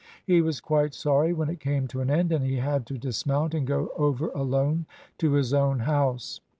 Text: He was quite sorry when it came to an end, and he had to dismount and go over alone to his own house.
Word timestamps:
He 0.25 0.41
was 0.41 0.59
quite 0.61 0.95
sorry 0.95 1.31
when 1.31 1.47
it 1.47 1.59
came 1.59 1.87
to 1.89 2.01
an 2.01 2.09
end, 2.09 2.31
and 2.31 2.43
he 2.43 2.55
had 2.55 2.87
to 2.87 2.97
dismount 2.97 3.53
and 3.53 3.67
go 3.67 3.91
over 3.95 4.29
alone 4.29 4.87
to 5.19 5.33
his 5.33 5.53
own 5.53 5.81
house. 5.81 6.41